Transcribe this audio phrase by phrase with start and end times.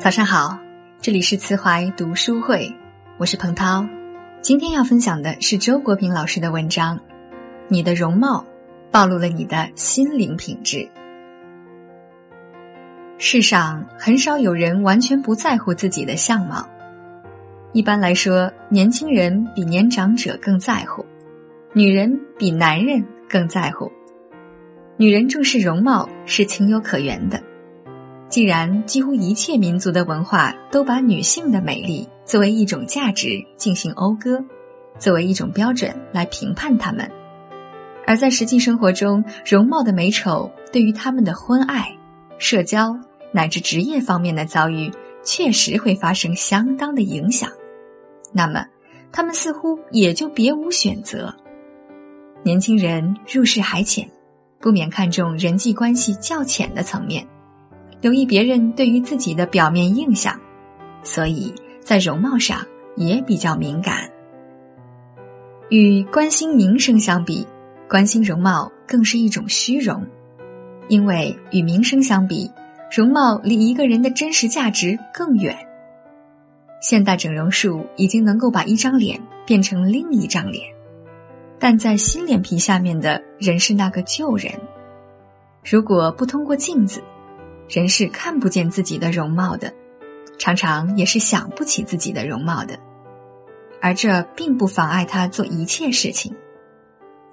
[0.00, 0.58] 早上好，
[1.02, 2.74] 这里是慈怀读书会，
[3.18, 3.84] 我是彭涛。
[4.40, 6.96] 今天要分享的是周国平老师的文章
[7.68, 8.42] 《你的容貌
[8.90, 10.78] 暴露了你的心灵品质》。
[13.18, 16.66] 世上很少有人完全不在乎自己的相貌。
[17.74, 21.04] 一般来说，年轻人比年长者更在乎，
[21.74, 23.92] 女人比男人更在乎。
[24.96, 27.38] 女人重视容貌是情有可原的。
[28.30, 34.42] 既然几乎一切民族的文化都把女性的美丽作为一种价值进行讴歌，
[35.00, 37.10] 作为一种标准来评判她们，
[38.06, 41.92] 而在实际生活中，容貌的美丑对于他们的婚爱、
[42.38, 42.96] 社交
[43.32, 44.92] 乃至职业方面的遭遇，
[45.24, 47.50] 确实会发生相当的影响。
[48.32, 48.64] 那么，
[49.10, 51.34] 他们似乎也就别无选择。
[52.44, 54.08] 年轻人入世还浅，
[54.60, 57.26] 不免看重人际关系较浅的层面。
[58.00, 60.38] 留意别人对于自己的表面印象，
[61.02, 62.66] 所以在容貌上
[62.96, 64.10] 也比较敏感。
[65.68, 67.46] 与关心名声相比，
[67.88, 70.04] 关心容貌更是一种虚荣，
[70.88, 72.50] 因为与名声相比，
[72.90, 75.56] 容貌离一个人的真实价值更远。
[76.80, 80.64] 现代整容术已经能够把一张脸变成另一张脸，
[81.58, 84.50] 但在新脸皮下面的人是那个旧人。
[85.62, 87.02] 如果不通过镜子，
[87.70, 89.72] 人是看不见自己的容貌的，
[90.38, 92.76] 常常也是想不起自己的容貌的，
[93.80, 96.34] 而这并不妨碍他做一切事情。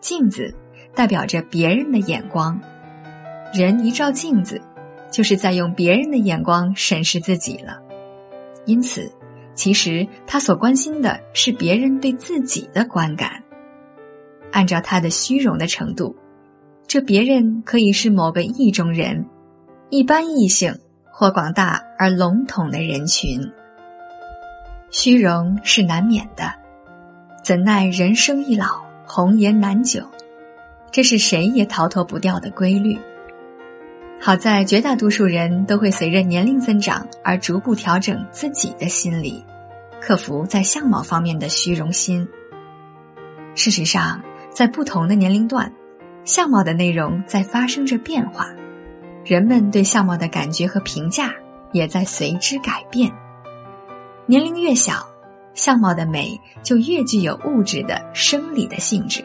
[0.00, 0.54] 镜子
[0.94, 2.58] 代表着别人的眼光，
[3.52, 4.58] 人一照镜子，
[5.10, 7.78] 就是在用别人的眼光审视自己了。
[8.64, 9.12] 因此，
[9.54, 13.42] 其实他所关心的是别人对自己的观感。
[14.50, 16.16] 按照他的虚荣的程度，
[16.86, 19.26] 这别人可以是某个意中人。
[19.92, 20.74] 一般异性
[21.10, 23.52] 或广大而笼统的人群，
[24.90, 26.50] 虚荣是难免的，
[27.44, 30.02] 怎奈人生易老，红颜难久，
[30.90, 32.98] 这是谁也逃脱不掉的规律。
[34.18, 39.44] 好在绝大多数人都会随着年龄增长而逐步调整自己的心理，
[40.00, 42.26] 克服在相貌方面的虚荣心。
[43.54, 45.70] 事实上，在不同的年龄段，
[46.24, 48.48] 相貌的内容在发生着变化。
[49.24, 51.32] 人们对相貌的感觉和评价
[51.72, 53.10] 也在随之改变。
[54.26, 55.06] 年龄越小，
[55.54, 59.22] 相貌的美就越具有物质的生理的性质，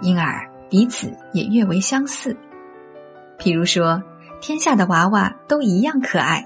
[0.00, 2.36] 因而彼此也越为相似。
[3.38, 4.02] 譬如说，
[4.40, 6.44] 天下的娃娃都一样可爱，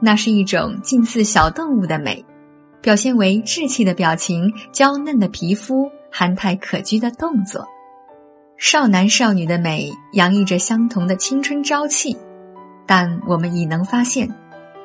[0.00, 2.24] 那是一种近似小动物的美，
[2.80, 7.66] 表现为稚气的表情、娇嫩的皮肤、憨态可掬的动作。
[8.58, 12.16] 少男少女的美洋溢着相同的青春朝气，
[12.86, 14.28] 但我们已能发现，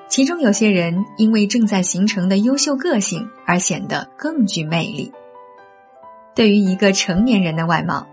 [0.08, 5.12] 其中有些人因为正在形成的优秀个性而显得更具魅力。
[6.36, 8.08] 对于一个成年人的外貌，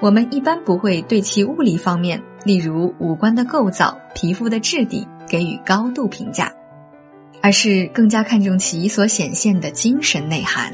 [0.00, 6.50] 我们一般不会对其物理方面，例如五官的构造、皮肤的质地给予高度评价，
[7.42, 10.72] 而是更加看重其所显现的精神内涵。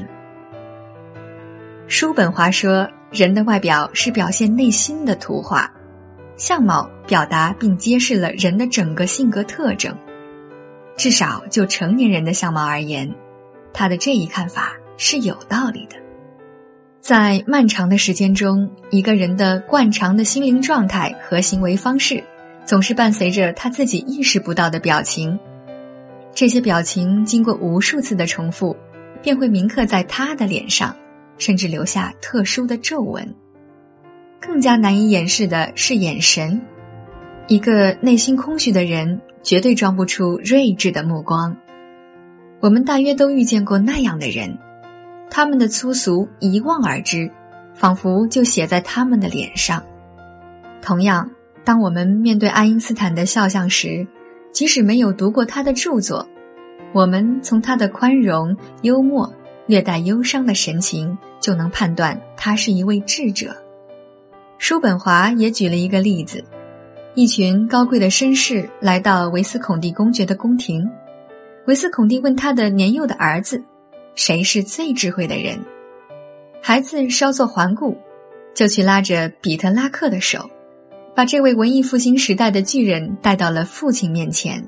[1.99, 2.89] 叔本华说。
[3.11, 5.69] 人的外表是表现内心的图画，
[6.37, 9.93] 相貌表达并揭示了人的整个性格特征。
[10.95, 13.13] 至少就成年人的相貌而言，
[13.73, 15.97] 他的这一看法是有道理的。
[17.01, 22.23] 在漫长的时间中，一个人的惯常的心灵状态和行为方式，
[22.63, 25.37] 总是伴随着他自己意识不到的表情。
[26.33, 28.73] 这些表情经过无数次的重复，
[29.21, 30.95] 便会铭刻在他的脸上。
[31.39, 33.27] 甚至留下特殊的皱纹。
[34.39, 36.61] 更加难以掩饰的是眼神，
[37.47, 41.57] 一个内心空虚的人绝对装不出睿智的目光。
[42.61, 44.57] 我们大约都遇见过那样的人，
[45.29, 47.29] 他们的粗俗一望而知，
[47.73, 49.83] 仿佛就写在他们的脸上。
[50.81, 51.29] 同样，
[51.63, 54.07] 当我们面对爱因斯坦的肖像时，
[54.51, 56.27] 即使没有读过他的著作，
[56.93, 59.33] 我们从他的宽容、幽默。
[59.69, 63.55] 略带忧伤的神情，就能判断他是一位智者。
[64.57, 66.43] 叔本华也举了一个例子：
[67.13, 70.89] 一群高贵的绅士来到维斯孔蒂公爵的宫廷，
[71.67, 73.63] 维斯孔蒂问他的年幼的儿子
[74.15, 75.59] ：“谁是最智慧的人？”
[76.63, 77.95] 孩子稍作环顾，
[78.55, 80.49] 就去拉着比特拉克的手，
[81.15, 84.67] 把这位文艺复兴时代的巨人带到了父亲面前。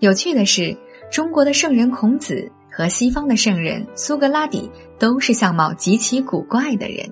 [0.00, 0.76] 有趣的是，
[1.10, 2.52] 中国的圣人孔子。
[2.76, 4.68] 和西方的圣人苏格拉底
[4.98, 7.08] 都是相貌极其古怪的人，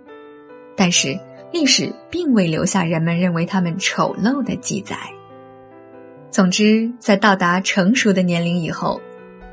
[0.76, 1.16] 但是
[1.52, 4.96] 历史并未留下人们认为他们丑陋的记载。
[6.30, 9.00] 总之，在到达成熟的年龄以后，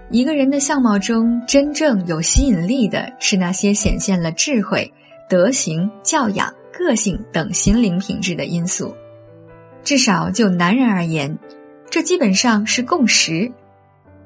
[0.10, 4.92] 一个人的相貌中真正有吸引力的是那些显现了智慧、
[5.30, 8.96] 德行、教养、个性等心灵品质的因素。
[9.84, 11.38] 至少就男人而言，
[11.90, 13.52] 这基本上是共识。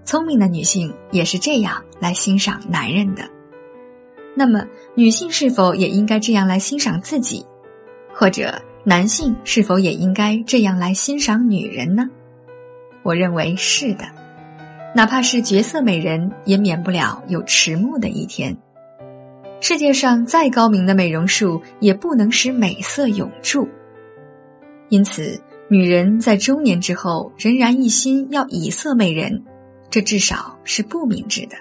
[0.06, 3.24] 聪明的女性也是这样来欣赏男人的。
[4.36, 4.66] 那么，
[4.96, 7.46] 女性是否也应该这样来欣赏自己？
[8.14, 12.10] 或者，男性是否也应该这样来欣赏女人呢？
[13.04, 14.06] 我认为是的。
[14.96, 18.56] 哪怕是绝色美人，也免不了有迟暮的一天。
[19.62, 23.68] 世界上再高明的美容术，也不能使美色永驻。
[24.90, 29.44] 因此，女人在中年之后仍然一心要以色美人。
[29.94, 31.56] 这至少是不明智的。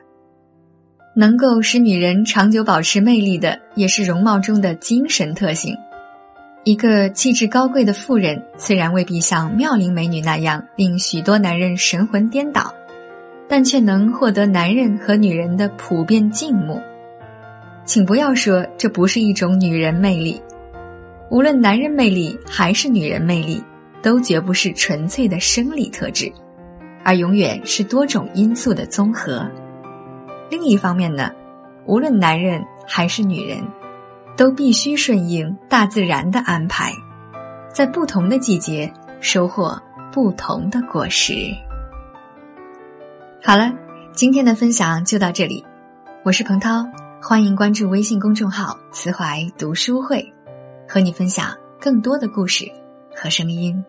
[1.15, 5.77] 能够使女人长久保持魅力的，也是容貌中的精神特性。
[6.65, 12.75] 一个气质高贵的妇人，虽然未必像妙龄美女那样令许多男人神魂颠倒，
[13.51, 16.81] 但却能获得男人和女人的普遍敬慕。
[17.85, 20.41] 请不要说这不是一种女人魅力。
[21.29, 23.63] 无论男人魅力还是女人魅力，
[24.03, 26.33] 都绝不是纯粹的生理特质。
[27.05, 29.49] 而永远是多种因素的综合。
[30.51, 31.31] 另一方面呢，
[31.87, 33.63] 无论男人还是女人，
[34.37, 36.93] 都必须顺应大自然的安排，
[37.73, 39.81] 在不同的季节收获
[40.13, 41.35] 不同的果实。
[43.43, 43.73] 好了，
[44.13, 45.65] 今天的分享就到这里，
[46.23, 46.85] 我是彭涛，
[47.21, 50.33] 欢迎关注微信公众号“慈怀读书会”，
[50.87, 52.71] 和你分享更多的故事
[53.17, 53.85] 和声音。